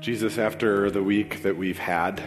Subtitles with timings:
[0.00, 2.22] Jesus, after the week that we've had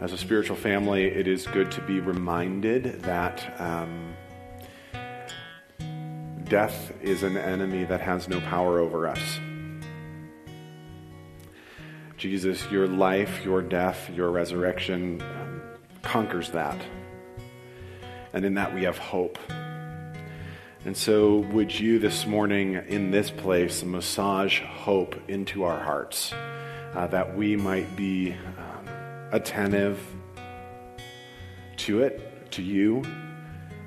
[0.00, 4.14] as a spiritual family, it is good to be reminded that um,
[6.44, 9.38] death is an enemy that has no power over us.
[12.16, 15.62] Jesus, your life, your death, your resurrection um,
[16.02, 16.80] conquers that.
[18.32, 19.38] And in that we have hope.
[20.86, 26.34] And so, would you this morning in this place massage hope into our hearts
[26.92, 28.86] uh, that we might be um,
[29.32, 29.98] attentive
[31.78, 33.02] to it, to you,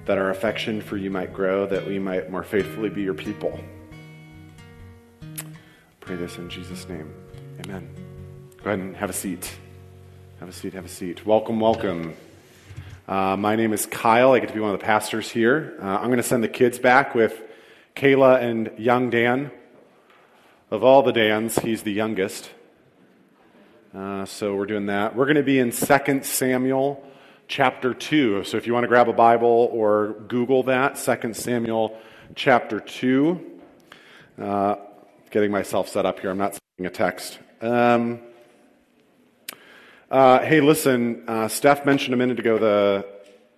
[0.05, 3.59] that our affection for you might grow, that we might more faithfully be your people?
[5.99, 7.13] Pray this in Jesus' name.
[7.63, 7.87] Amen.
[8.63, 9.55] Go ahead and have a seat.
[10.39, 11.27] Have a seat, have a seat.
[11.27, 12.15] Welcome, welcome.
[13.07, 14.33] Uh, my name is Kyle.
[14.33, 15.77] I get to be one of the pastors here.
[15.81, 17.41] Uh, I'm going to send the kids back with
[17.95, 19.49] Kayla and young Dan.
[20.69, 22.49] Of all the Dans, he's the youngest.
[23.95, 25.15] Uh, so we're doing that.
[25.15, 27.01] We're going to be in 2 Samuel
[27.47, 28.43] chapter 2.
[28.43, 31.97] So if you want to grab a Bible or Google that, 2 Samuel
[32.35, 33.61] chapter 2.
[34.41, 34.75] Uh,
[35.31, 36.29] getting myself set up here.
[36.29, 37.39] I'm not sending a text.
[37.61, 38.19] Um,
[40.09, 43.05] uh, hey, listen, uh, Steph mentioned a minute ago the,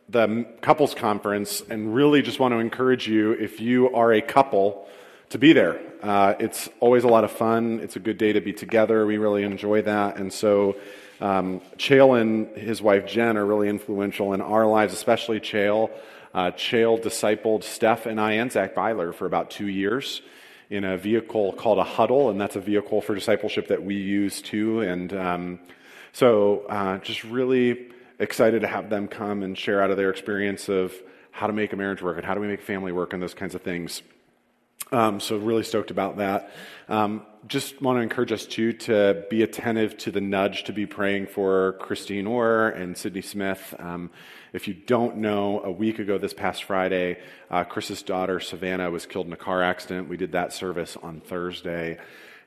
[0.10, 4.88] the couples conference, and really just want to encourage you, if you are a couple,
[5.30, 5.80] to be there.
[6.02, 7.80] Uh, it's always a lot of fun.
[7.84, 9.06] It's a good day to be together.
[9.06, 10.18] We really enjoy that.
[10.18, 10.76] And so,
[11.22, 15.92] um, Chael and his wife Jen are really influential in our lives, especially Chael.
[16.34, 20.22] Uh, Chael discipled Steph and I and Zach Byler for about two years
[20.70, 24.42] in a vehicle called a huddle, and that's a vehicle for discipleship that we use
[24.42, 24.82] too.
[24.82, 25.60] And um,
[26.14, 27.88] so, uh, just really
[28.20, 30.94] excited to have them come and share out of their experience of
[31.32, 33.34] how to make a marriage work and how do we make family work and those
[33.34, 34.02] kinds of things.
[34.92, 36.52] Um, so, really stoked about that.
[36.88, 40.86] Um, just want to encourage us too to be attentive to the nudge to be
[40.86, 43.74] praying for Christine Orr and Sydney Smith.
[43.80, 44.10] Um,
[44.52, 47.20] if you don't know, a week ago this past Friday,
[47.52, 50.10] uh, Chris's daughter Savannah was killed in a car accident.
[50.10, 52.00] We did that service on Thursday.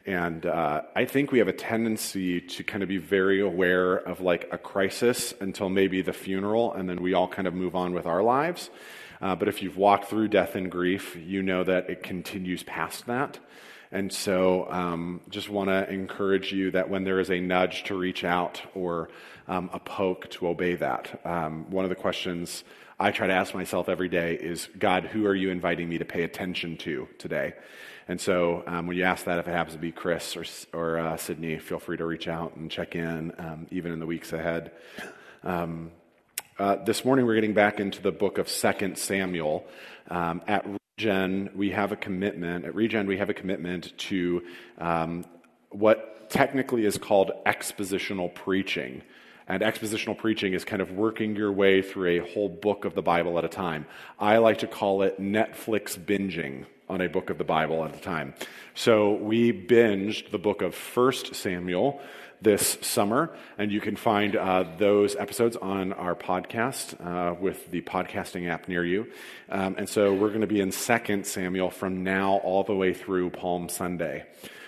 [0.05, 4.21] And uh, I think we have a tendency to kind of be very aware of
[4.21, 7.93] like a crisis until maybe the funeral, and then we all kind of move on
[7.93, 8.71] with our lives.
[9.21, 13.07] Uh, but if you've walked through death and grief, you know that it continues past
[13.07, 13.39] that.
[13.93, 17.95] And so, um, just want to encourage you that when there is a nudge to
[17.95, 19.11] reach out or
[19.47, 21.21] um, a poke, to obey that.
[21.25, 22.65] Um, one of the questions
[22.99, 26.05] I try to ask myself every day is God, who are you inviting me to
[26.05, 27.55] pay attention to today?
[28.09, 30.99] And so um, when you ask that, if it happens to be Chris or, or
[30.99, 34.33] uh, Sydney, feel free to reach out and check in, um, even in the weeks
[34.33, 34.73] ahead.
[35.45, 35.93] Um,
[36.59, 39.67] uh, this morning, we're getting back into the book of Second Samuel.
[40.11, 40.67] Um, at
[40.99, 42.65] Regen, we have a commitment.
[42.65, 44.43] At Regen, we have a commitment to
[44.79, 45.25] um,
[45.71, 49.03] what technically is called expositional preaching.
[49.48, 53.03] And expositional preaching is kind of working your way through a whole book of the
[53.03, 53.86] Bible at a time.
[54.19, 58.00] I like to call it Netflix binging on a book of the Bible at a
[58.00, 58.34] time.
[58.75, 62.00] So we binged the book of First Samuel
[62.42, 67.80] this summer, and you can find uh, those episodes on our podcast uh, with the
[67.82, 69.06] podcasting app near you.
[69.48, 72.92] Um, and so we're going to be in Second Samuel from now all the way
[72.92, 74.26] through Palm Sunday,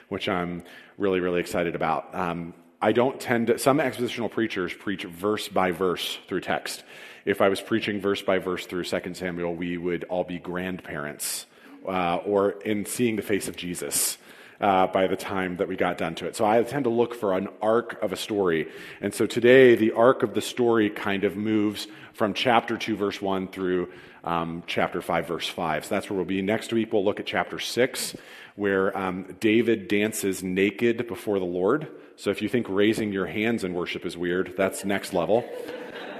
[0.08, 0.62] which I'm
[0.98, 2.14] really, really excited about.
[2.14, 6.84] Um, I don't tend to, some expositional preachers preach verse by verse through text.
[7.24, 11.46] If I was preaching verse by verse through Second Samuel, we would all be grandparents
[11.86, 14.18] uh, or in seeing the face of Jesus.
[14.60, 16.36] Uh, by the time that we got done to it.
[16.36, 18.68] So I tend to look for an arc of a story.
[19.00, 23.20] And so today, the arc of the story kind of moves from chapter 2, verse
[23.20, 23.90] 1 through
[24.22, 25.84] um, chapter 5, verse 5.
[25.84, 26.40] So that's where we'll be.
[26.40, 28.16] Next week, we'll look at chapter 6,
[28.56, 31.88] where um, David dances naked before the Lord.
[32.16, 35.44] So if you think raising your hands in worship is weird, that's next level.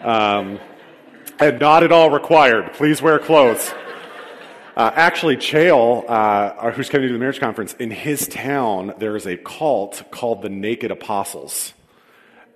[0.03, 0.59] Um,
[1.39, 2.73] and not at all required.
[2.75, 3.73] Please wear clothes.
[4.77, 9.27] Uh, actually, Chael, uh, who's coming to the marriage conference, in his town, there is
[9.27, 11.73] a cult called the Naked Apostles.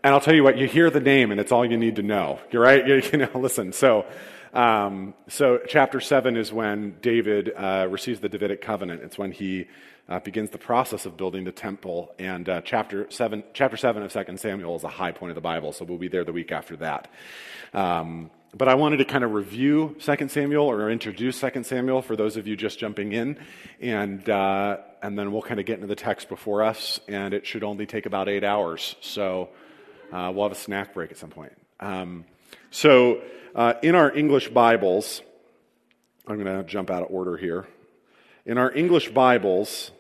[0.04, 2.02] And I'll tell you what, you hear the name and it's all you need to
[2.02, 2.38] know.
[2.50, 2.86] You're right?
[2.86, 3.72] You, you know, listen.
[3.72, 4.06] So,
[4.52, 9.02] um, so chapter 7 is when David uh, receives the Davidic covenant.
[9.02, 9.66] It's when he
[10.08, 12.14] uh, begins the process of building the temple.
[12.18, 15.42] And uh, chapter, 7, chapter 7 of 2 Samuel is a high point of the
[15.42, 17.10] Bible, so we'll be there the week after that.
[17.74, 22.16] Um, but I wanted to kind of review 2 Samuel or introduce 2 Samuel for
[22.16, 23.36] those of you just jumping in.
[23.80, 27.44] And, uh, and then we'll kind of get into the text before us, and it
[27.46, 28.96] should only take about eight hours.
[29.02, 29.50] So
[30.12, 31.52] uh, we'll have a snack break at some point.
[31.81, 32.25] Um,
[32.70, 33.22] so
[33.55, 35.22] uh, in our English Bibles,
[36.26, 37.66] I'm going to jump out of order here.
[38.46, 39.90] In our English Bibles,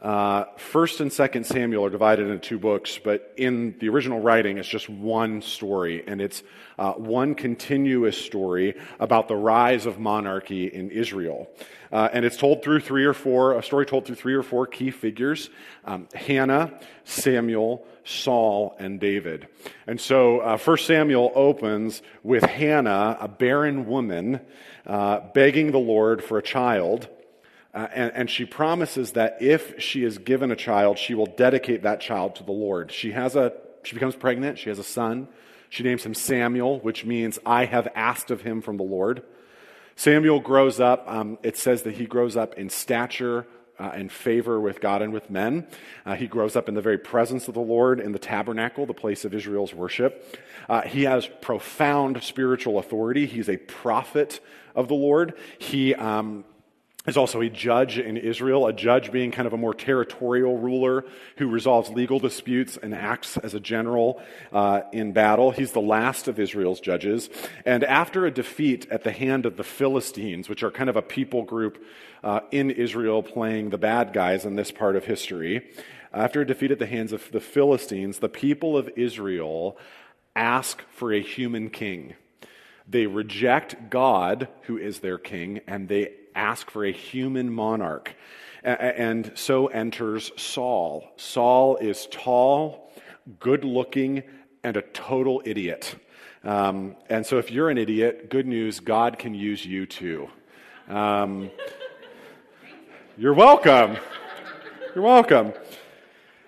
[0.00, 4.58] Uh, First and Second Samuel are divided into two books, but in the original writing,
[4.58, 6.44] it's just one story, and it's
[6.78, 11.48] uh, one continuous story about the rise of monarchy in Israel.
[11.90, 14.68] Uh, and it's told through three or four, a story told through three or four
[14.68, 15.50] key figures
[15.84, 19.48] um, Hannah, Samuel, Saul, and David.
[19.88, 24.40] And so uh, First Samuel opens with Hannah, a barren woman,
[24.86, 27.08] uh, begging the Lord for a child.
[27.78, 31.84] Uh, and, and, she promises that if she is given a child, she will dedicate
[31.84, 32.90] that child to the Lord.
[32.90, 33.52] She has a,
[33.84, 34.58] she becomes pregnant.
[34.58, 35.28] She has a son.
[35.68, 39.22] She names him Samuel, which means I have asked of him from the Lord.
[39.94, 41.04] Samuel grows up.
[41.06, 43.46] Um, it says that he grows up in stature
[43.78, 45.64] uh, and favor with God and with men.
[46.04, 48.92] Uh, he grows up in the very presence of the Lord in the tabernacle, the
[48.92, 50.36] place of Israel's worship.
[50.68, 53.26] Uh, he has profound spiritual authority.
[53.26, 54.40] He's a prophet
[54.74, 55.34] of the Lord.
[55.60, 56.44] He um,
[57.08, 61.04] is also a judge in Israel, a judge being kind of a more territorial ruler
[61.36, 64.20] who resolves legal disputes and acts as a general
[64.52, 65.50] uh, in battle.
[65.50, 67.30] He's the last of Israel's judges.
[67.64, 71.02] And after a defeat at the hand of the Philistines, which are kind of a
[71.02, 71.82] people group
[72.22, 75.70] uh, in Israel playing the bad guys in this part of history,
[76.12, 79.76] after a defeat at the hands of the Philistines, the people of Israel
[80.34, 82.14] ask for a human king.
[82.86, 88.14] They reject God, who is their king, and they ask for a human monarch.
[88.62, 91.12] And so enters Saul.
[91.16, 92.92] Saul is tall,
[93.38, 94.22] good looking,
[94.64, 95.94] and a total idiot.
[96.44, 100.28] Um, and so, if you're an idiot, good news, God can use you too.
[100.88, 101.50] Um,
[103.16, 103.96] you're welcome.
[104.94, 105.52] You're welcome.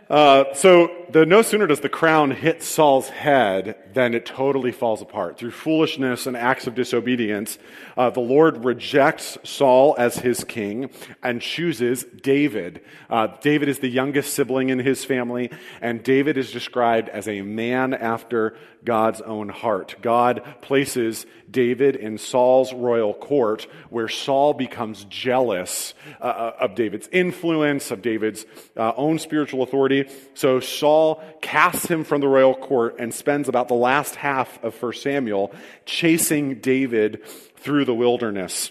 [0.09, 5.03] Uh, so the no sooner does the crown hit Saul's head than it totally falls
[5.03, 5.39] apart.
[5.39, 7.59] Through foolishness and acts of disobedience,
[7.97, 10.91] uh, the Lord rejects Saul as his king
[11.23, 12.83] and chooses David.
[13.09, 17.43] Uh, David is the youngest sibling in his family, and David is described as a
[17.43, 19.97] man after God's own heart.
[20.01, 27.09] God places David in Saul's royal court, where Saul becomes jealous uh, uh, of David's
[27.13, 28.47] influence, of David's
[28.77, 30.09] uh, own spiritual authority.
[30.35, 31.00] So Saul
[31.41, 35.53] casts him from the royal court and spends about the last half of 1 Samuel
[35.87, 37.25] chasing David
[37.57, 38.71] through the wilderness.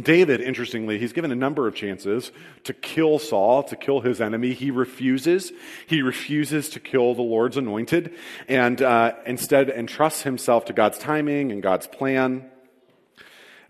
[0.00, 2.32] David, interestingly, he's given a number of chances
[2.64, 4.52] to kill Saul, to kill his enemy.
[4.52, 5.52] He refuses.
[5.86, 8.12] He refuses to kill the Lord's anointed
[8.48, 12.50] and uh, instead entrusts himself to God's timing and God's plan.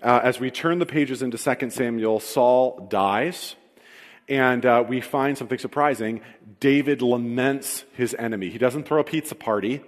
[0.02, 3.54] Uh, as we turn the pages into 2 Samuel, Saul dies.
[4.28, 6.20] And uh, we find something surprising.
[6.60, 8.50] David laments his enemy.
[8.50, 9.82] He doesn't throw a pizza party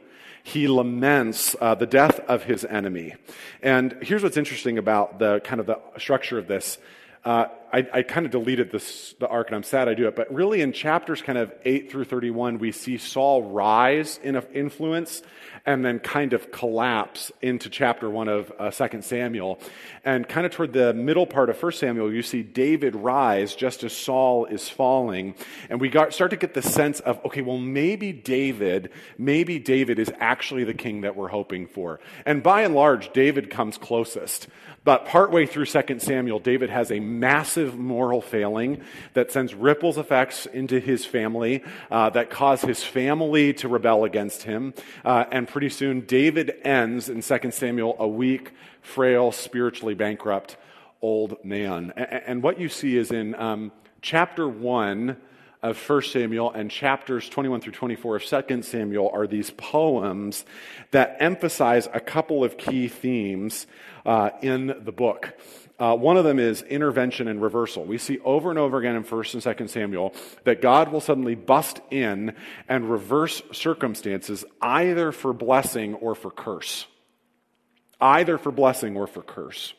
[0.47, 3.17] he laments uh, the death of his enemy.
[3.63, 6.79] And here's what's interesting about the kind of the structure of this.
[7.25, 10.15] Uh, I, I kind of deleted this, the arc, and I'm sad I do it.
[10.15, 15.21] But really, in chapters kind of 8 through 31, we see Saul rise in influence
[15.67, 19.59] and then kind of collapse into chapter 1 of uh, 2 Samuel.
[20.05, 23.83] And kind of toward the middle part of 1 Samuel, you see David rise just
[23.83, 25.35] as Saul is falling.
[25.69, 29.99] And we got, start to get the sense of, okay, well, maybe David, maybe David
[29.99, 31.99] is actually the king that we're hoping for.
[32.25, 34.47] And by and large, David comes closest.
[34.87, 38.83] But partway through 2 Samuel, David has a massive moral failing
[39.15, 44.45] that sends ripples effects into his family, uh, that cause his family to rebel against
[44.45, 44.75] him.
[45.05, 50.59] Uh, and pretty soon, David ends in 2 Samuel a weak, frail, spiritually bankrupt
[51.01, 51.93] old man.
[51.97, 53.73] And, what you see is in um,
[54.03, 55.17] chapter 1
[55.63, 60.45] of 1 Samuel and chapters 21 through 24 of 2 Samuel are these poems
[60.91, 63.67] that emphasize a couple of key themes
[64.05, 65.41] uh, in the book.
[65.79, 67.85] Uh, one of them is intervention and reversal.
[67.85, 70.15] We see over and over again in 1st and 2nd Samuel
[70.45, 72.35] that God will suddenly bust in
[72.69, 76.87] and reverse circumstances either for blessing or for curse.
[78.01, 79.75] Either for blessing or for curse.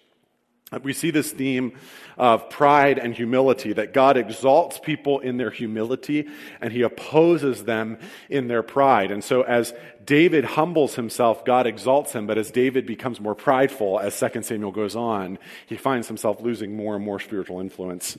[0.83, 1.77] We see this theme
[2.17, 6.27] of pride and humility, that God exalts people in their humility
[6.59, 7.97] and he opposes them
[8.29, 9.11] in their pride.
[9.11, 13.97] And so as David humbles himself, God exalts him, but as David becomes more prideful,
[13.99, 18.17] as 2 Samuel goes on, he finds himself losing more and more spiritual influence.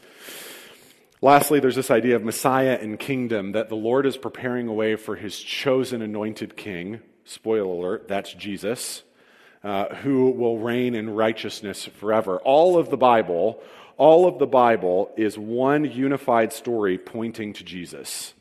[1.20, 4.96] Lastly, there's this idea of Messiah and kingdom, that the Lord is preparing a way
[4.96, 7.00] for his chosen anointed king.
[7.24, 9.02] Spoiler alert, that's Jesus
[9.64, 12.38] uh, who will reign in righteousness forever.
[12.38, 13.62] All of the Bible,
[13.96, 18.34] all of the Bible is one unified story pointing to Jesus.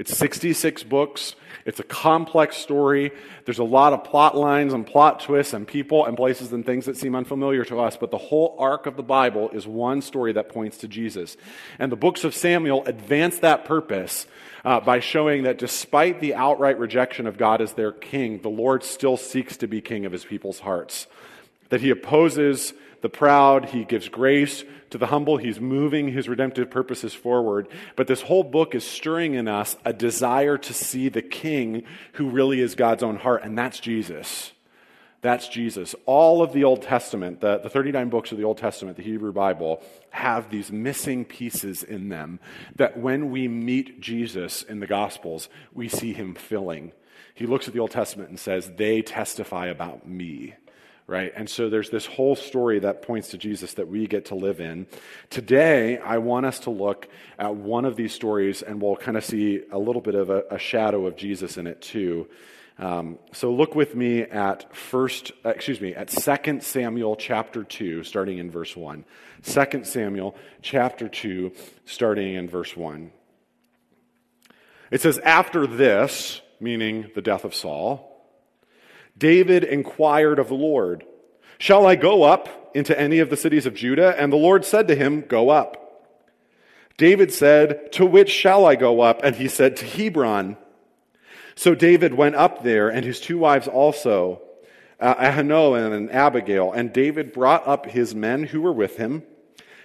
[0.00, 1.36] It's 66 books.
[1.66, 3.12] It's a complex story.
[3.44, 6.86] There's a lot of plot lines and plot twists and people and places and things
[6.86, 10.32] that seem unfamiliar to us, but the whole arc of the Bible is one story
[10.32, 11.36] that points to Jesus.
[11.78, 14.26] And the books of Samuel advance that purpose
[14.64, 18.82] uh, by showing that despite the outright rejection of God as their king, the Lord
[18.82, 21.08] still seeks to be king of his people's hearts.
[21.68, 26.70] That he opposes the proud, he gives grace to the humble, he's moving his redemptive
[26.70, 27.68] purposes forward.
[27.96, 32.30] But this whole book is stirring in us a desire to see the king who
[32.30, 34.52] really is God's own heart, and that's Jesus.
[35.22, 35.94] That's Jesus.
[36.06, 39.32] All of the Old Testament, the, the 39 books of the Old Testament, the Hebrew
[39.32, 42.40] Bible, have these missing pieces in them
[42.76, 46.92] that when we meet Jesus in the Gospels, we see him filling.
[47.34, 50.54] He looks at the Old Testament and says, They testify about me
[51.10, 51.32] right?
[51.34, 54.60] And so there's this whole story that points to Jesus that we get to live
[54.60, 54.86] in.
[55.28, 59.24] Today, I want us to look at one of these stories, and we'll kind of
[59.24, 62.28] see a little bit of a, a shadow of Jesus in it too.
[62.78, 68.04] Um, so look with me at first, uh, excuse me, at 2 Samuel chapter 2,
[68.04, 69.04] starting in verse 1.
[69.42, 71.50] 2 Samuel chapter 2,
[71.86, 73.10] starting in verse 1.
[74.92, 78.09] It says, After this, meaning the death of Saul,
[79.20, 81.04] David inquired of the Lord,
[81.58, 84.18] Shall I go up into any of the cities of Judah?
[84.18, 86.08] And the Lord said to him, Go up.
[86.96, 89.22] David said, To which shall I go up?
[89.22, 90.56] And he said, To Hebron.
[91.54, 94.40] So David went up there, and his two wives also,
[94.98, 96.72] uh, Ahinoam and Abigail.
[96.72, 99.22] And David brought up his men who were with him,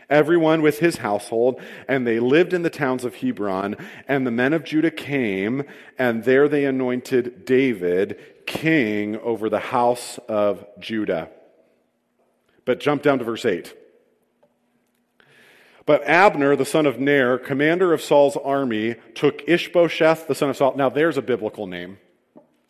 [0.10, 3.76] everyone with his household, and they lived in the towns of Hebron.
[4.08, 5.64] And the men of Judah came,
[6.00, 11.30] and there they anointed David king over the house of Judah.
[12.66, 13.74] But jump down to verse 8.
[15.86, 20.58] But Abner, the son of Ner, commander of Saul's army, took Ishbosheth, the son of
[20.58, 20.76] Saul.
[20.76, 22.00] Now, there's a biblical name,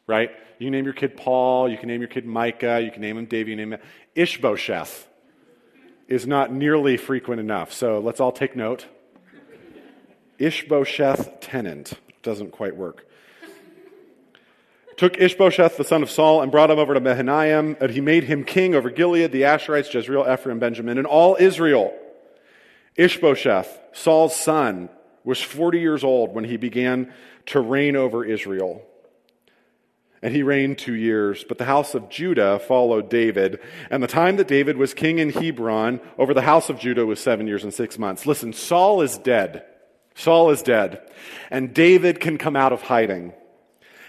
[0.05, 0.32] right?
[0.60, 3.25] You name your kid Paul, you can name your kid Micah, you can name him
[3.25, 3.79] David, you name him
[4.15, 5.08] Ishbosheth
[6.08, 7.74] is not nearly frequent enough.
[7.74, 8.86] So let's all take note.
[10.38, 13.08] Ishbosheth tenant doesn't quite work
[14.98, 18.24] took Ishbosheth, the son of Saul, and brought him over to Mahanaim, and he made
[18.24, 21.94] him king over Gilead, the Ashurites, Jezreel, Ephraim, Benjamin, and all Israel.
[22.96, 24.90] Ishbosheth, Saul's son,
[25.24, 27.12] was 40 years old when he began
[27.48, 28.82] to reign over Israel.
[30.22, 31.44] And he reigned two years.
[31.48, 33.60] But the house of Judah followed David.
[33.92, 37.20] And the time that David was king in Hebron over the house of Judah was
[37.20, 38.25] seven years and six months.
[38.25, 39.66] Listen, Saul is dead.
[40.16, 41.02] Saul is dead.
[41.52, 43.34] And David can come out of hiding.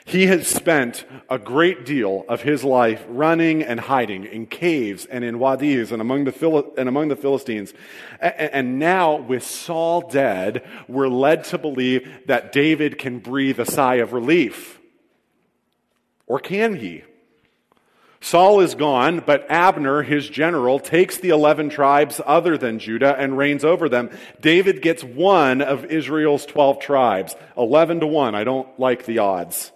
[0.09, 5.25] He has spent a great deal of his life running and hiding in caves and
[5.25, 7.75] in wadis and among the, Phil- and among the Philistines.
[8.21, 13.97] And now, with Saul dead, we're led to believe that David can breathe a sigh
[13.97, 14.79] of relief.
[16.29, 17.03] Or can he?
[18.21, 23.37] Saul is gone, but Abner, his general, takes the 11 tribes other than Judah and
[23.37, 24.11] reigns over them.
[24.41, 27.35] David gets one of Israel's 12 tribes.
[27.59, 28.37] 11 to 1.
[28.37, 29.73] I don't like the odds.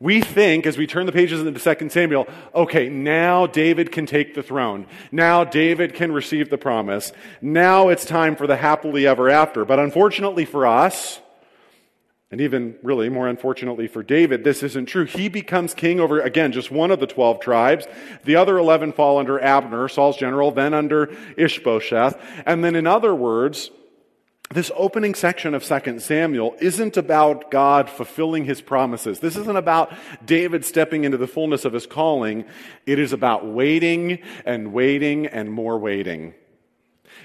[0.00, 4.34] We think, as we turn the pages into 2 Samuel, okay, now David can take
[4.34, 4.86] the throne.
[5.10, 7.12] Now David can receive the promise.
[7.42, 9.64] Now it's time for the happily ever after.
[9.64, 11.20] But unfortunately for us,
[12.30, 15.04] and even really more unfortunately for David, this isn't true.
[15.04, 17.86] He becomes king over, again, just one of the 12 tribes.
[18.24, 22.20] The other 11 fall under Abner, Saul's general, then under Ishbosheth.
[22.46, 23.70] And then, in other words,
[24.50, 29.20] this opening section of 2 Samuel isn't about God fulfilling his promises.
[29.20, 29.92] This isn't about
[30.24, 32.46] David stepping into the fullness of his calling.
[32.86, 36.34] It is about waiting and waiting and more waiting.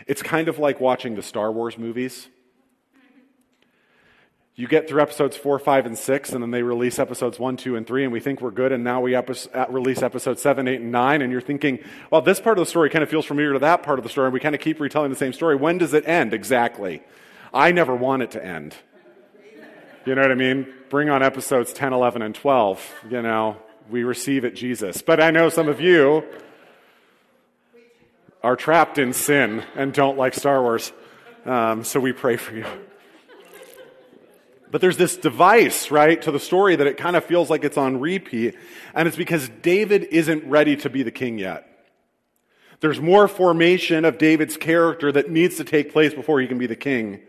[0.06, 2.27] It's kind of like watching the Star Wars movies.
[4.55, 7.75] You get through episodes four, five, and six, and then they release episodes one, two,
[7.75, 10.79] and three, and we think we're good, and now we epi- release episodes seven, eight,
[10.79, 11.79] and nine, and you're thinking,
[12.12, 14.10] well, this part of the story kind of feels familiar to that part of the
[14.10, 15.55] story, and we kind of keep retelling the same story.
[15.55, 17.01] When does it end exactly?
[17.51, 18.75] I never want it to end.
[20.05, 20.72] You know what I mean?
[20.89, 22.93] Bring on episodes 10, 11, and 12.
[23.10, 23.57] You know,
[23.89, 25.01] we receive it, Jesus.
[25.01, 26.24] But I know some of you
[28.43, 30.91] are trapped in sin and don't like Star Wars.
[31.45, 32.65] Um, so we pray for you.
[34.74, 37.77] But there's this device, right, to the story that it kind of feels like it's
[37.77, 38.58] on repeat.
[38.96, 41.68] And it's because David isn't ready to be the king yet.
[42.80, 46.65] There's more formation of David's character that needs to take place before he can be
[46.65, 47.22] the king.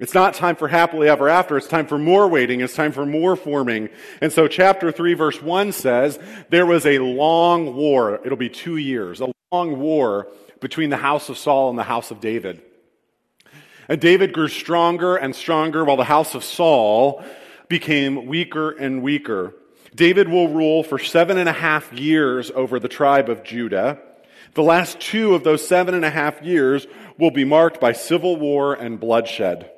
[0.00, 1.56] It's not time for happily ever after.
[1.56, 2.62] It's time for more waiting.
[2.62, 3.88] It's time for more forming.
[4.20, 6.18] And so chapter 3 verse 1 says,
[6.50, 8.20] there was a long war.
[8.24, 9.20] It'll be two years.
[9.20, 10.26] A long war
[10.58, 12.60] between the house of Saul and the house of David.
[13.88, 17.24] And David grew stronger and stronger while the house of Saul
[17.68, 19.54] became weaker and weaker.
[19.94, 23.98] David will rule for seven and a half years over the tribe of Judah.
[24.54, 26.86] The last two of those seven and a half years
[27.18, 29.70] will be marked by civil war and bloodshed.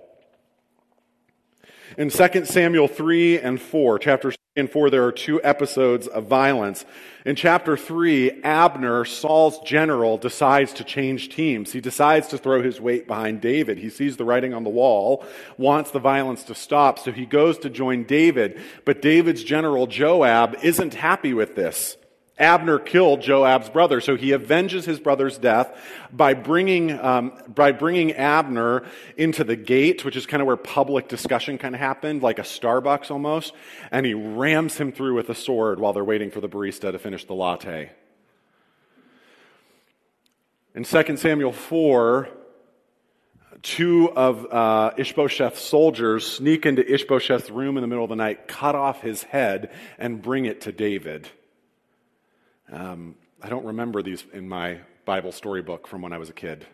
[1.97, 6.27] In 2 Samuel 3 and 4, chapters 3 and 4, there are two episodes of
[6.27, 6.85] violence.
[7.25, 11.73] In chapter 3, Abner, Saul's general, decides to change teams.
[11.73, 13.79] He decides to throw his weight behind David.
[13.79, 15.25] He sees the writing on the wall,
[15.57, 18.61] wants the violence to stop, so he goes to join David.
[18.85, 21.97] But David's general, Joab, isn't happy with this.
[22.37, 25.73] Abner killed Joab's brother, so he avenges his brother's death
[26.13, 28.85] by bringing, um, by bringing Abner
[29.17, 32.43] into the gate, which is kind of where public discussion kind of happened, like a
[32.43, 33.53] Starbucks almost,
[33.93, 36.99] and he rams him through with a sword while they're waiting for the barista to
[36.99, 37.93] finish the latte.
[40.75, 42.29] In 2 Samuel 4,
[43.63, 48.49] two of uh, Ishbosheth's soldiers sneak into Ishbosheth's room in the middle of the night,
[48.49, 51.29] cut off his head, and bring it to David.
[52.73, 56.67] Um, I don't remember these in my Bible storybook from when I was a kid.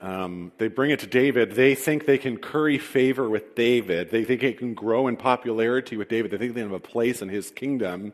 [0.00, 1.52] Um, they bring it to David.
[1.52, 4.10] They think they can curry favor with David.
[4.10, 6.30] They think it can grow in popularity with David.
[6.30, 8.12] They think they have a place in his kingdom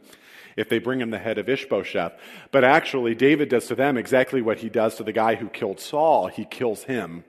[0.57, 2.13] if they bring him the head of Ishbosheth.
[2.53, 5.81] But actually, David does to them exactly what he does to the guy who killed
[5.81, 6.29] Saul.
[6.29, 7.25] He kills him.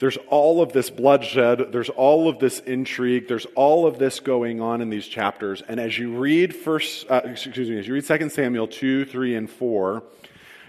[0.00, 4.60] There's all of this bloodshed, there's all of this intrigue, there's all of this going
[4.60, 5.62] on in these chapters.
[5.66, 9.36] And as you read first, uh, excuse me, as you read 2 Samuel 2, 3,
[9.36, 10.02] and 4,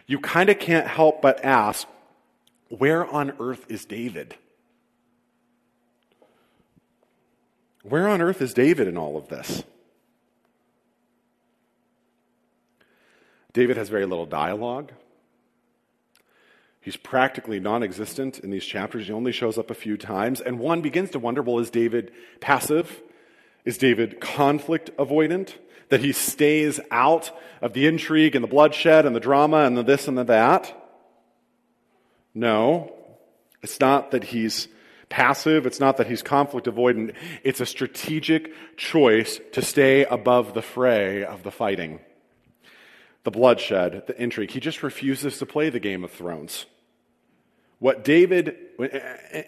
[0.06, 1.88] you kind of can't help but ask,
[2.70, 4.36] where on earth is David?
[7.82, 9.64] Where on earth is David in all of this?
[13.54, 14.92] David has very little dialogue.
[16.86, 19.08] He's practically non existent in these chapters.
[19.08, 20.40] He only shows up a few times.
[20.40, 22.12] And one begins to wonder well, is David
[22.42, 23.02] passive?
[23.66, 25.56] Is David conflict avoidant?
[25.90, 29.82] That he stays out of the intrigue and the bloodshed and the drama and the
[29.82, 30.80] this and the that?
[32.36, 32.96] No.
[33.64, 34.68] It's not that he's
[35.10, 35.66] passive.
[35.66, 37.16] It's not that he's conflict avoidant.
[37.44, 42.02] It's a strategic choice to stay above the fray of the fighting,
[43.24, 44.52] the bloodshed, the intrigue.
[44.52, 46.68] He just refuses to play the Game of Thrones.
[47.80, 48.56] What David,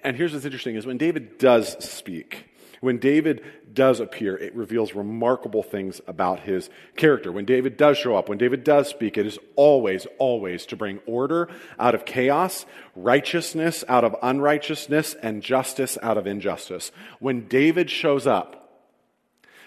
[0.04, 2.46] and here's what's interesting, is when David does speak,
[2.80, 7.32] when David does appear, it reveals remarkable things about his character.
[7.32, 11.00] When David does show up, when David does speak, it is always, always to bring
[11.08, 16.92] order out of chaos, righteousness out of unrighteousness, and justice out of injustice.
[17.20, 18.54] When David shows up,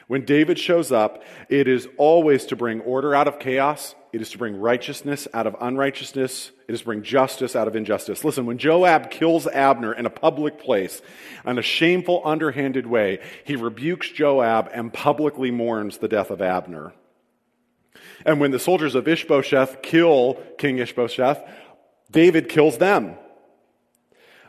[0.06, 3.94] when David shows up, it is always to bring order out of chaos.
[4.12, 6.50] It is to bring righteousness out of unrighteousness.
[6.66, 8.24] It is to bring justice out of injustice.
[8.24, 11.00] Listen, when Joab kills Abner in a public place
[11.46, 16.92] in a shameful, underhanded way, he rebukes Joab and publicly mourns the death of Abner.
[18.26, 21.40] And when the soldiers of Ishbosheth kill King Ishbosheth,
[22.10, 23.14] David kills them.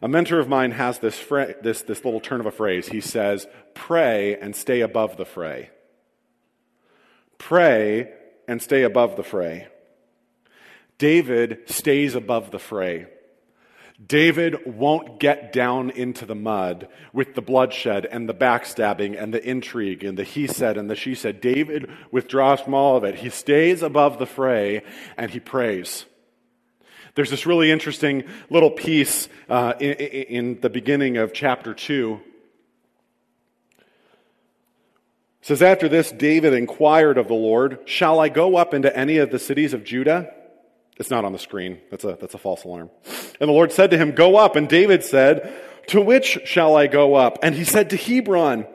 [0.02, 2.88] A mentor of mine has this, fra- this, this little turn of a phrase.
[2.88, 3.46] He says,
[3.76, 5.70] Pray and stay above the fray.
[7.38, 8.12] Pray
[8.48, 9.68] and stay above the fray.
[10.98, 13.08] David stays above the fray.
[14.06, 19.48] David won't get down into the mud with the bloodshed and the backstabbing and the
[19.48, 21.40] intrigue and the he said and the she said.
[21.40, 23.16] David withdraws from all of it.
[23.16, 24.84] He stays above the fray
[25.18, 26.06] and he prays.
[27.14, 32.22] There's this really interesting little piece uh, in, in the beginning of chapter 2.
[35.42, 39.18] It says, After this, David inquired of the Lord, Shall I go up into any
[39.18, 40.34] of the cities of Judah?
[40.98, 41.80] It's not on the screen.
[41.90, 42.92] That's a, that's a false alarm.
[43.40, 44.56] And the Lord said to him, Go up.
[44.56, 45.52] And David said,
[45.88, 47.40] To which shall I go up?
[47.42, 48.68] And he said, To Hebron.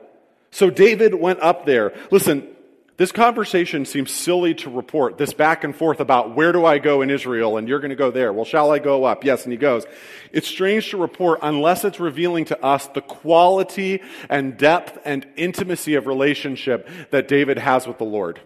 [0.50, 1.94] So David went up there.
[2.10, 2.48] Listen,
[2.96, 7.02] this conversation seems silly to report, this back and forth about where do I go
[7.02, 8.32] in Israel and you're going to go there.
[8.32, 9.24] Well, shall I go up?
[9.24, 9.84] Yes, and he goes.
[10.32, 15.94] It's strange to report unless it's revealing to us the quality and depth and intimacy
[15.94, 18.40] of relationship that David has with the Lord.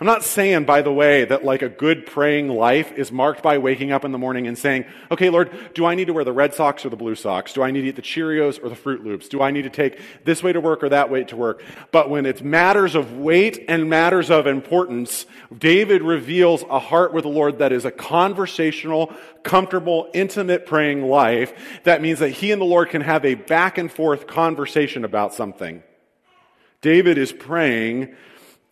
[0.00, 3.58] I'm not saying, by the way, that like a good praying life is marked by
[3.58, 6.32] waking up in the morning and saying, okay, Lord, do I need to wear the
[6.32, 7.52] red socks or the blue socks?
[7.52, 9.28] Do I need to eat the Cheerios or the Froot Loops?
[9.28, 11.62] Do I need to take this way to work or that way to work?
[11.92, 15.26] But when it's matters of weight and matters of importance,
[15.56, 19.12] David reveals a heart with the Lord that is a conversational,
[19.44, 21.52] comfortable, intimate praying life.
[21.84, 25.34] That means that he and the Lord can have a back and forth conversation about
[25.34, 25.84] something.
[26.80, 28.14] David is praying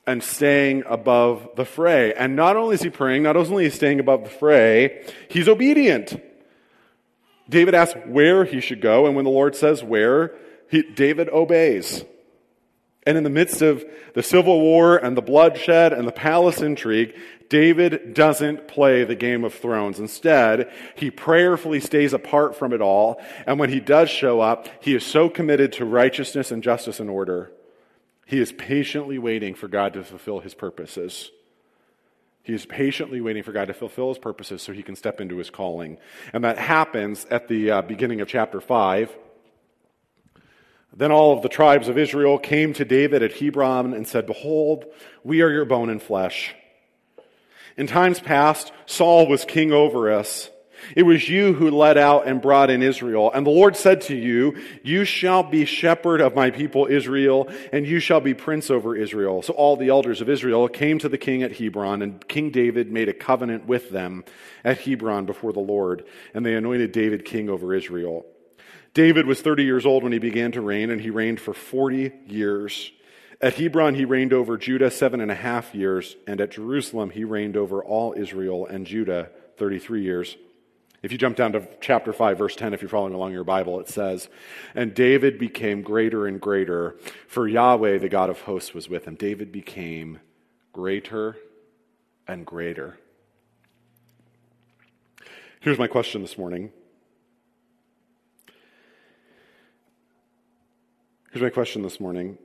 [0.07, 2.13] and staying above the fray.
[2.15, 5.49] And not only is he praying, not only is he staying above the fray, he's
[5.49, 6.21] obedient.
[7.49, 10.35] David asks where he should go, and when the Lord says where,
[10.71, 12.05] he, David obeys.
[13.05, 13.85] And in the midst of
[14.15, 17.15] the civil war and the bloodshed and the palace intrigue,
[17.49, 19.99] David doesn't play the game of thrones.
[19.99, 23.21] Instead, he prayerfully stays apart from it all.
[23.47, 27.11] And when he does show up, he is so committed to righteousness and justice and
[27.11, 27.53] order.
[28.33, 31.31] He is patiently waiting for God to fulfill his purposes.
[32.43, 35.37] He is patiently waiting for God to fulfill his purposes so he can step into
[35.37, 35.99] his calling.
[36.33, 39.15] And that happens at the uh, beginning of chapter 5
[40.95, 44.85] then all of the tribes of Israel came to David at Hebron and said, Behold,
[45.25, 46.55] we are your bone and flesh.
[47.77, 50.51] In times past, Saul was king over us.
[50.97, 53.31] It was you who led out and brought in Israel.
[53.33, 57.87] And the Lord said to you, You shall be shepherd of my people Israel, and
[57.87, 59.43] you shall be prince over Israel.
[59.43, 62.91] So all the elders of Israel came to the king at Hebron, and King David
[62.91, 64.25] made a covenant with them
[64.65, 68.27] at Hebron before the Lord, and they anointed David king over Israel.
[68.95, 72.13] David was 30 years old when he began to reign, and he reigned for 40
[72.27, 72.93] years.
[73.41, 77.25] At Hebron, he reigned over Judah seven and a half years, and at Jerusalem, he
[77.25, 80.37] reigned over all Israel and Judah 33 years.
[81.03, 83.81] If you jump down to chapter 5, verse 10, if you're following along your Bible,
[83.81, 84.29] it says,
[84.75, 89.17] And David became greater and greater, for Yahweh, the God of hosts, was with him.
[89.17, 90.21] David became
[90.73, 91.37] greater
[92.29, 92.99] and greater.
[95.59, 96.73] Here's my question this morning
[101.33, 102.39] Here's my question this morning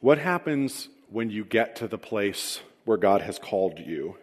[0.00, 4.16] What happens when you get to the place where God has called you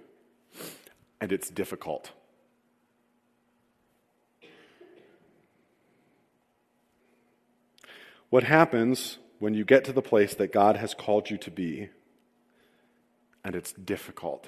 [1.20, 2.12] and it's difficult?
[8.34, 11.90] What happens when you get to the place that God has called you to be
[13.46, 14.48] and it's difficult?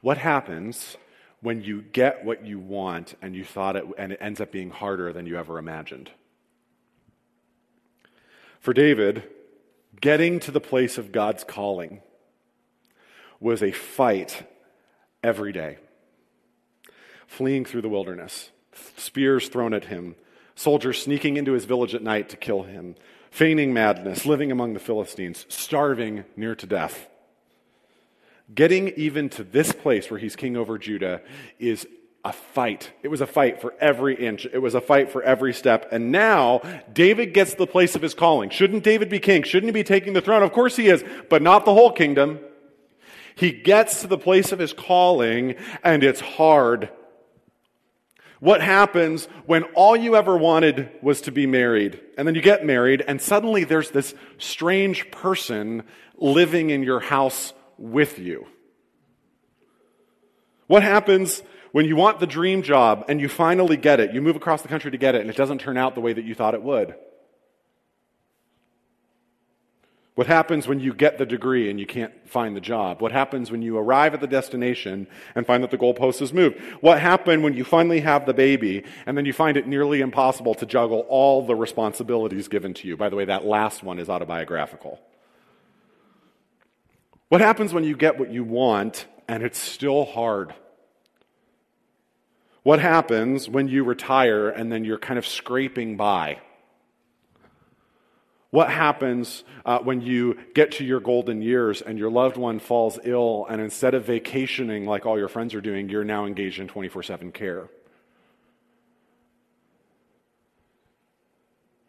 [0.00, 0.96] What happens
[1.40, 4.70] when you get what you want and you thought it and it ends up being
[4.70, 6.10] harder than you ever imagined?
[8.58, 9.22] For David,
[10.00, 12.00] getting to the place of God's calling
[13.38, 14.42] was a fight
[15.22, 15.78] every day.
[17.28, 18.50] Fleeing through the wilderness,
[18.96, 20.16] spears thrown at him,
[20.54, 22.94] soldiers sneaking into his village at night to kill him,
[23.30, 27.08] feigning madness, living among the Philistines, starving near to death.
[28.54, 31.22] Getting even to this place where he's king over Judah
[31.58, 31.86] is
[32.24, 32.90] a fight.
[33.02, 34.46] It was a fight for every inch.
[34.46, 35.88] It was a fight for every step.
[35.92, 36.60] And now
[36.92, 38.50] David gets the place of his calling.
[38.50, 39.42] Shouldn't David be king?
[39.42, 40.42] Shouldn't he be taking the throne?
[40.42, 42.38] Of course he is, but not the whole kingdom.
[43.34, 46.88] He gets to the place of his calling and it's hard.
[48.44, 51.98] What happens when all you ever wanted was to be married?
[52.18, 55.82] And then you get married and suddenly there's this strange person
[56.18, 58.46] living in your house with you.
[60.66, 64.36] What happens when you want the dream job and you finally get it, you move
[64.36, 66.34] across the country to get it, and it doesn't turn out the way that you
[66.34, 66.96] thought it would?
[70.14, 73.02] What happens when you get the degree and you can't find the job?
[73.02, 76.60] What happens when you arrive at the destination and find that the goalpost has moved?
[76.80, 80.54] What happened when you finally have the baby and then you find it nearly impossible
[80.56, 82.96] to juggle all the responsibilities given to you?
[82.96, 85.00] By the way, that last one is autobiographical.
[87.28, 90.54] What happens when you get what you want and it's still hard?
[92.62, 96.38] What happens when you retire and then you're kind of scraping by?
[98.54, 103.00] What happens uh, when you get to your golden years and your loved one falls
[103.02, 106.68] ill, and instead of vacationing like all your friends are doing, you're now engaged in
[106.68, 107.68] 24 7 care?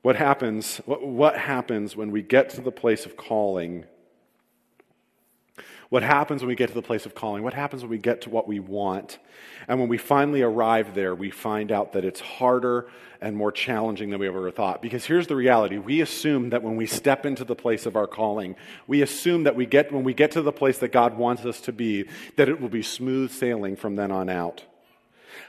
[0.02, 3.86] What happens, what, what happens when we get to the place of calling
[5.96, 7.42] what happens when we get to the place of calling?
[7.42, 9.18] What happens when we get to what we want?
[9.66, 12.90] And when we finally arrive there, we find out that it's harder
[13.22, 14.82] and more challenging than we ever thought.
[14.82, 15.78] Because here's the reality.
[15.78, 19.56] We assume that when we step into the place of our calling, we assume that
[19.56, 22.50] we get, when we get to the place that God wants us to be, that
[22.50, 24.66] it will be smooth sailing from then on out.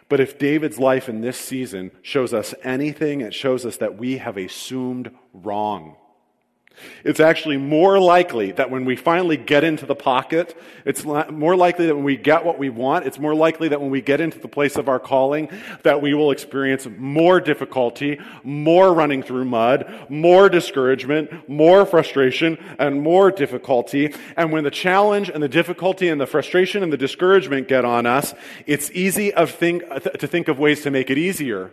[0.08, 4.18] But if David's life in this season shows us anything, it shows us that we
[4.18, 5.96] have assumed wrong.
[7.04, 11.86] It's actually more likely that when we finally get into the pocket, it's more likely
[11.86, 14.38] that when we get what we want, it's more likely that when we get into
[14.38, 15.48] the place of our calling,
[15.84, 23.00] that we will experience more difficulty, more running through mud, more discouragement, more frustration, and
[23.00, 24.14] more difficulty.
[24.36, 28.06] And when the challenge and the difficulty and the frustration and the discouragement get on
[28.06, 28.34] us,
[28.66, 31.70] it's easy of think, to think of ways to make it easier.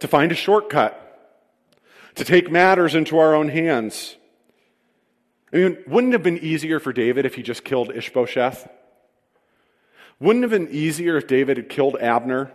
[0.00, 1.05] To find a shortcut
[2.16, 4.16] to take matters into our own hands.
[5.52, 8.68] I mean, wouldn't it have been easier for David if he just killed Ishbosheth?
[10.18, 12.52] Wouldn't it have been easier if David had killed Abner?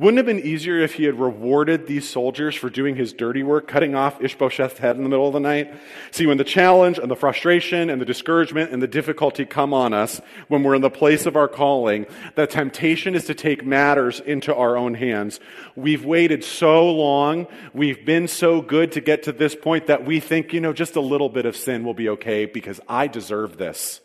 [0.00, 3.42] Wouldn't it have been easier if he had rewarded these soldiers for doing his dirty
[3.42, 5.74] work, cutting off Ishbosheth's head in the middle of the night?
[6.12, 9.92] See, when the challenge and the frustration and the discouragement and the difficulty come on
[9.92, 12.06] us, when we're in the place of our calling,
[12.36, 15.40] the temptation is to take matters into our own hands.
[15.74, 20.20] We've waited so long, we've been so good to get to this point that we
[20.20, 23.56] think, you know, just a little bit of sin will be okay because I deserve
[23.56, 24.00] this.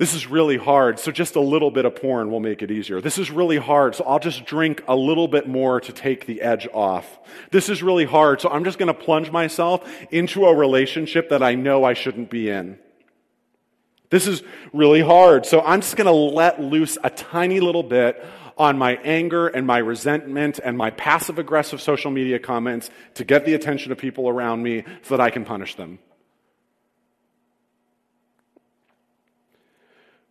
[0.00, 3.02] This is really hard, so just a little bit of porn will make it easier.
[3.02, 6.40] This is really hard, so I'll just drink a little bit more to take the
[6.40, 7.18] edge off.
[7.50, 11.42] This is really hard, so I'm just going to plunge myself into a relationship that
[11.42, 12.78] I know I shouldn't be in.
[14.08, 18.24] This is really hard, so I'm just going to let loose a tiny little bit
[18.56, 23.44] on my anger and my resentment and my passive aggressive social media comments to get
[23.44, 25.98] the attention of people around me so that I can punish them.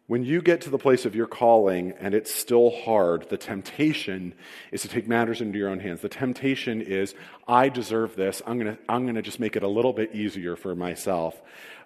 [0.10, 4.34] When you get to the place of your calling and it's still hard, the temptation
[4.72, 6.02] is to take matters into your own hands.
[6.02, 7.14] The temptation is,
[7.48, 8.42] I deserve this.
[8.48, 11.40] I'm going to I'm going to just make it a little bit easier for myself.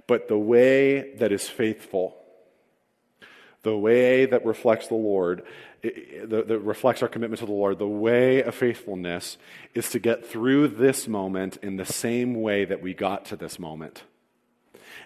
[0.08, 2.16] But the way that is faithful,
[3.64, 5.44] the way that reflects the Lord,
[5.82, 9.38] that reflects our commitment to the Lord, the way of faithfulness
[9.74, 13.60] is to get through this moment in the same way that we got to this
[13.60, 14.04] moment.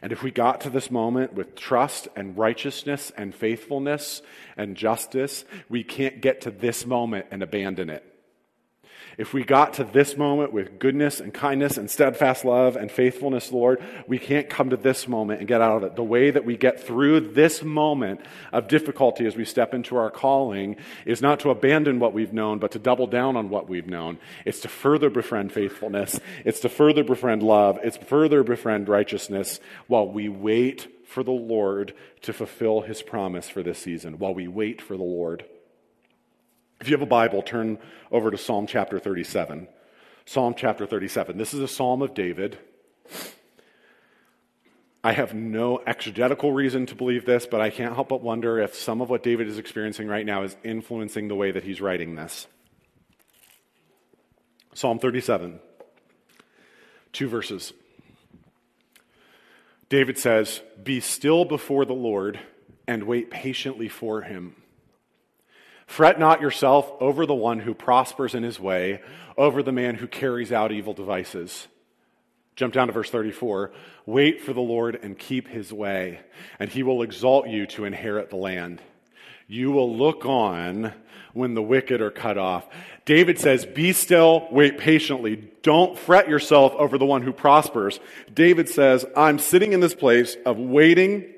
[0.02, 4.22] And if we got to this moment with trust and righteousness and faithfulness
[4.56, 8.17] and justice, we can't get to this moment and abandon it.
[9.18, 13.52] If we got to this moment with goodness and kindness and steadfast love and faithfulness,
[13.52, 15.96] Lord, we can't come to this moment and get out of it.
[15.96, 18.22] The way that we get through this moment
[18.54, 22.60] of difficulty as we step into our calling is not to abandon what we've known,
[22.60, 24.20] but to double down on what we've known.
[24.46, 26.20] It's to further befriend faithfulness.
[26.46, 27.80] It's to further befriend love.
[27.84, 33.64] It's further befriend righteousness while we wait for the Lord to fulfill his promise for
[33.64, 35.44] this season, while we wait for the Lord.
[36.80, 37.80] If you have a Bible, turn
[38.12, 39.68] over to Psalm chapter 37.
[40.26, 41.38] Psalm chapter 37.
[41.38, 42.60] This is a psalm of David.
[45.04, 48.76] I have no exegetical reason to believe this, but I can't help but wonder if
[48.76, 52.16] some of what David is experiencing right now is influencing the way that he's writing
[52.16, 52.48] this.
[54.74, 55.60] Psalm 37,
[57.14, 57.74] two verses.
[59.90, 62.40] David says, Be still before the Lord
[62.86, 64.56] and wait patiently for him.
[65.88, 69.02] Fret not yourself over the one who prospers in his way,
[69.38, 71.68] over the man who carries out evil devices.
[72.56, 73.72] Jump down to verse 34.
[74.06, 76.20] Wait for the Lord and keep his way,
[76.60, 78.82] and he will exalt you to inherit the land.
[79.48, 80.94] You will look on
[81.34, 82.68] when the wicked are cut off.
[83.06, 85.50] David says, Be still, wait patiently.
[85.62, 88.00] Don't fret yourself over the one who prospers.
[88.34, 91.34] David says, I'm sitting in this place of waiting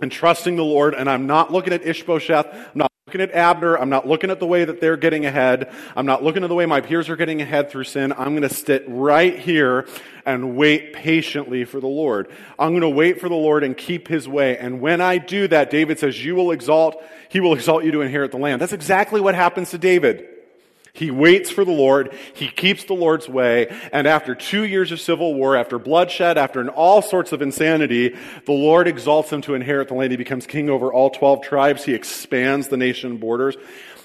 [0.00, 2.46] and trusting the Lord, and I'm not looking at Ishbosheth.
[2.46, 3.76] I'm not looking at Abner.
[3.76, 5.70] I'm not looking at the way that they're getting ahead.
[5.94, 8.10] I'm not looking at the way my peers are getting ahead through sin.
[8.16, 9.86] I'm going to sit right here
[10.24, 12.30] and wait patiently for the Lord.
[12.58, 14.56] I'm going to wait for the Lord and keep his way.
[14.56, 18.00] And when I do that, David says, you will exalt, he will exalt you to
[18.00, 18.62] inherit the land.
[18.62, 20.31] That's exactly what happens to David.
[20.94, 22.14] He waits for the Lord.
[22.34, 23.74] He keeps the Lord's way.
[23.92, 28.52] And after two years of civil war, after bloodshed, after all sorts of insanity, the
[28.52, 30.10] Lord exalts him to inherit the land.
[30.10, 31.84] He becomes king over all 12 tribes.
[31.84, 33.56] He expands the nation borders.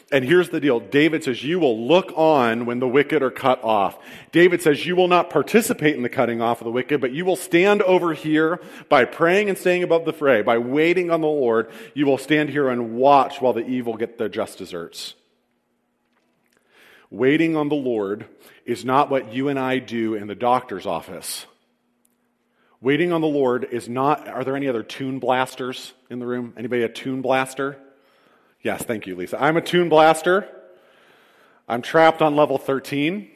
[0.10, 0.80] And here's the deal.
[0.80, 4.00] David says, you will look on when the wicked are cut off.
[4.32, 7.26] David says, you will not participate in the cutting off of the wicked, but you
[7.26, 11.28] will stand over here by praying and staying above the fray, by waiting on the
[11.28, 11.70] Lord.
[11.94, 15.16] You will stand here and watch while the evil get their just deserts.
[17.10, 18.28] Waiting on the Lord
[18.66, 21.46] is not what you and I do in the doctor's office.
[22.82, 26.54] Waiting on the Lord is not, are there any other Toon Blasters in the room?
[26.58, 27.78] Anybody a Toon Blaster?
[28.62, 29.42] Yes, thank you, Lisa.
[29.42, 30.48] I'm a Toon Blaster.
[31.68, 33.30] I'm trapped on level 13.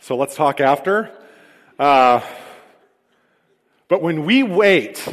[0.00, 1.10] So let's talk after.
[1.78, 2.20] Uh,
[3.88, 5.06] but when we wait,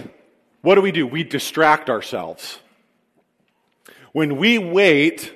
[0.62, 1.08] what do we do?
[1.08, 2.60] We distract ourselves.
[4.12, 5.34] When we wait,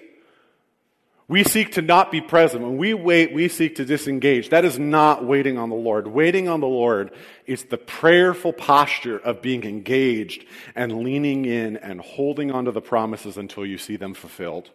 [1.34, 2.62] we seek to not be present.
[2.62, 4.50] When we wait, we seek to disengage.
[4.50, 6.06] That is not waiting on the Lord.
[6.06, 7.10] Waiting on the Lord
[7.48, 13.36] is the prayerful posture of being engaged and leaning in and holding onto the promises
[13.36, 14.70] until you see them fulfilled.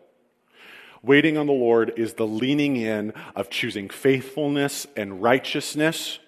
[1.01, 6.18] Waiting on the Lord is the leaning in of choosing faithfulness and righteousness.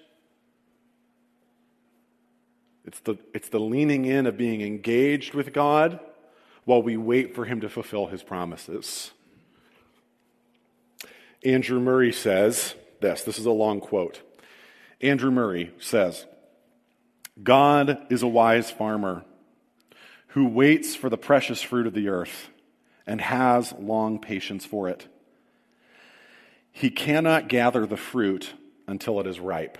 [2.84, 5.98] It's the, it's the leaning in of being engaged with God
[6.66, 9.10] while we wait for Him to fulfill His promises.
[11.44, 14.20] Andrew Murray says this this is a long quote.
[15.00, 16.26] Andrew Murray says,
[17.42, 19.24] God is a wise farmer
[20.29, 22.50] who waits for the precious fruit of the earth,
[23.07, 25.09] and has long patience for it.
[26.70, 28.55] He cannot gather the fruit
[28.87, 29.79] until it is ripe.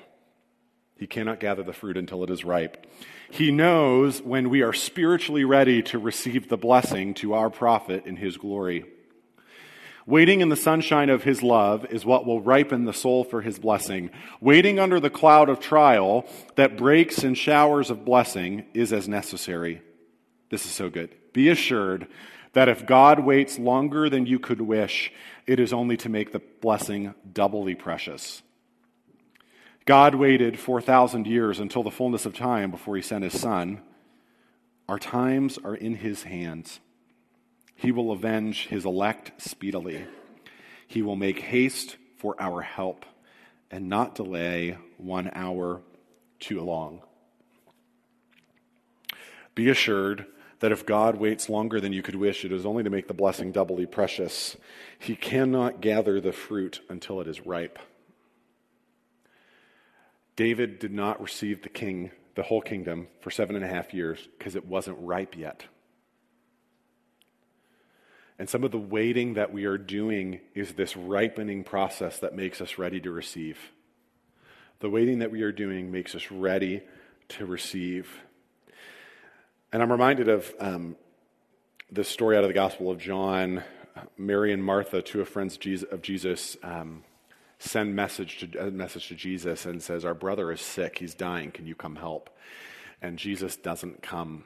[0.97, 2.87] He cannot gather the fruit until it is ripe.
[3.31, 8.17] He knows when we are spiritually ready to receive the blessing to our profit in
[8.17, 8.85] His glory.
[10.07, 13.59] Waiting in the sunshine of His love is what will ripen the soul for His
[13.59, 14.11] blessing.
[14.41, 19.83] Waiting under the cloud of trial that breaks in showers of blessing is as necessary.
[20.51, 21.15] This is so good.
[21.33, 22.09] Be assured
[22.53, 25.13] that if God waits longer than you could wish,
[25.47, 28.43] it is only to make the blessing doubly precious.
[29.85, 33.81] God waited 4,000 years until the fullness of time before he sent his son.
[34.89, 36.81] Our times are in his hands.
[37.81, 40.05] He will avenge his elect speedily.
[40.87, 43.07] He will make haste for our help
[43.71, 45.81] and not delay one hour
[46.41, 47.01] too long.
[49.55, 50.27] Be assured
[50.59, 53.15] that if God waits longer than you could wish, it is only to make the
[53.15, 54.59] blessing doubly precious.
[54.99, 57.79] He cannot gather the fruit until it is ripe.
[60.37, 64.29] David did not receive the king, the whole kingdom, for seven and a half years
[64.37, 65.65] because it wasn't ripe yet.
[68.41, 72.63] And some of the waiting that we are doing is this ripening process that makes
[72.63, 73.59] us ready to receive.
[74.79, 76.81] The waiting that we are doing makes us ready
[77.29, 78.11] to receive.
[79.75, 80.97] And I'm reminded of um,
[81.93, 83.63] this story out of the Gospel of John.
[84.17, 85.59] Mary and Martha, two of friends
[85.91, 87.05] of Jesus, um,
[87.59, 90.97] send message to, a message to Jesus and says, Our brother is sick.
[90.97, 91.51] He's dying.
[91.51, 92.31] Can you come help?
[93.03, 94.45] And Jesus doesn't come.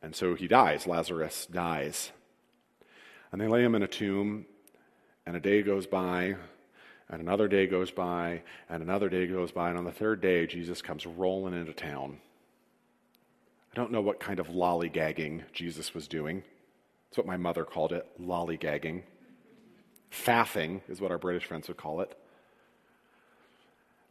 [0.00, 0.86] And so he dies.
[0.86, 2.12] Lazarus dies.
[3.34, 4.46] And they lay him in a tomb,
[5.26, 6.36] and a day goes by,
[7.08, 10.46] and another day goes by, and another day goes by, and on the third day,
[10.46, 12.20] Jesus comes rolling into town.
[13.72, 16.44] I don't know what kind of lollygagging Jesus was doing.
[17.10, 19.02] That's what my mother called it lollygagging.
[20.12, 22.16] Faffing is what our British friends would call it.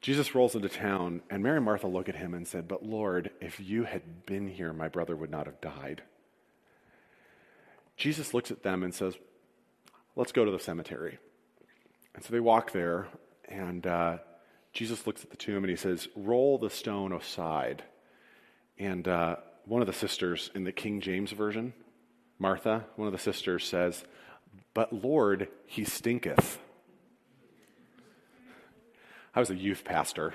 [0.01, 3.31] Jesus rolls into town, and Mary and Martha look at him and said, But Lord,
[3.39, 6.03] if you had been here, my brother would not have died.
[7.97, 9.15] Jesus looks at them and says,
[10.15, 11.17] Let's go to the cemetery.
[12.13, 13.07] And so they walk there,
[13.49, 14.17] and uh,
[14.73, 17.83] Jesus looks at the tomb and he says, Roll the stone aside.
[18.77, 21.73] And uh, one of the sisters in the King James Version,
[22.39, 24.03] Martha, one of the sisters says,
[24.73, 26.59] But Lord, he stinketh.
[29.35, 30.33] I was a youth pastor.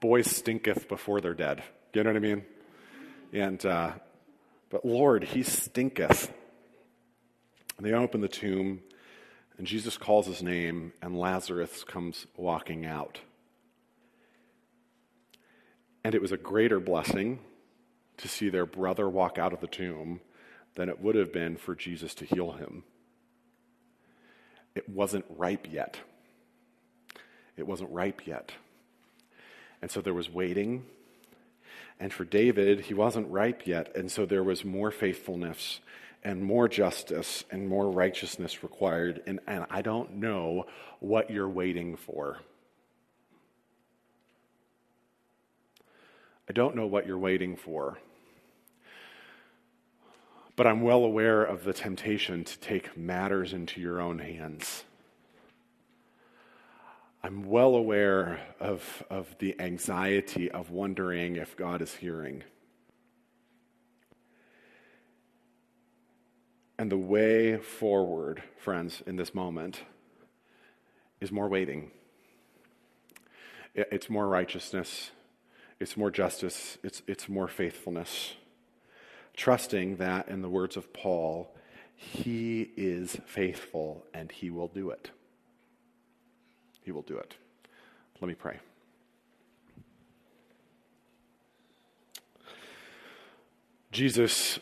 [0.00, 1.62] Boys stinketh before they're dead.
[1.92, 2.44] You know what I mean?
[3.32, 3.92] And, uh,
[4.68, 6.32] but Lord, he stinketh.
[7.80, 8.82] And they open the tomb,
[9.56, 13.20] and Jesus calls his name, and Lazarus comes walking out.
[16.04, 17.38] And it was a greater blessing
[18.18, 20.20] to see their brother walk out of the tomb
[20.74, 22.84] than it would have been for Jesus to heal him.
[24.74, 25.96] It wasn't ripe yet.
[27.56, 28.52] It wasn't ripe yet.
[29.80, 30.84] And so there was waiting.
[31.98, 33.96] And for David, he wasn't ripe yet.
[33.96, 35.80] And so there was more faithfulness
[36.22, 39.22] and more justice and more righteousness required.
[39.26, 40.66] And, and I don't know
[41.00, 42.38] what you're waiting for.
[46.48, 47.98] I don't know what you're waiting for.
[50.56, 54.84] But I'm well aware of the temptation to take matters into your own hands.
[57.22, 62.42] I'm well aware of, of the anxiety of wondering if God is hearing.
[66.80, 69.82] And the way forward, friends, in this moment
[71.20, 71.90] is more waiting.
[73.74, 75.10] It's more righteousness.
[75.78, 76.78] It's more justice.
[76.82, 78.32] It's, it's more faithfulness
[79.36, 81.54] trusting that, in the words of Paul,
[81.94, 85.10] he is faithful and he will do it.
[86.80, 87.36] He will do it.
[88.22, 88.58] Let me pray.
[93.92, 94.58] Jesus,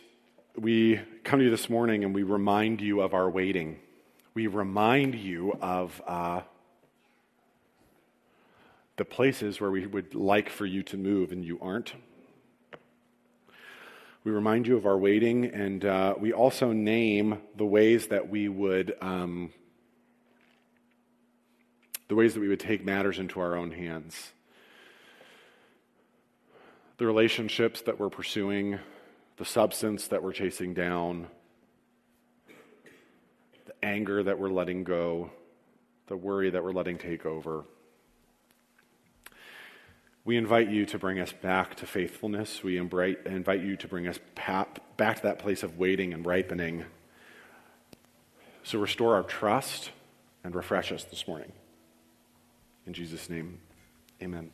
[0.58, 3.78] we come to you this morning and we remind you of our waiting.
[4.34, 6.40] We remind you of uh,
[8.96, 11.94] the places where we would like for you to move and you aren't.
[14.24, 18.48] We remind you of our waiting, and uh, we also name the ways that we
[18.48, 19.52] would um,
[22.08, 24.32] the ways that we would take matters into our own hands.
[26.96, 28.80] The relationships that we're pursuing,
[29.38, 31.28] the substance that we're chasing down,
[33.66, 35.30] the anger that we're letting go,
[36.08, 37.64] the worry that we're letting take over.
[40.24, 42.62] We invite you to bring us back to faithfulness.
[42.62, 43.24] We invite,
[43.62, 44.80] you to bring us back
[45.16, 46.84] to that place of waiting and ripening
[48.68, 49.92] So restore our trust
[50.44, 51.52] and refresh us this morning.
[52.86, 53.60] In Jesus' name,
[54.22, 54.50] amen.